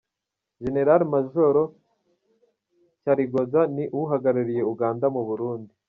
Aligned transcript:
Jenerali 0.63 1.05
Majoro 1.13 1.63
Kyaligonza 3.01 3.61
ni 3.75 3.83
n’uhagarariye 3.91 4.61
Uganda 4.73 5.07
mu 5.17 5.23
Burundi. 5.29 5.73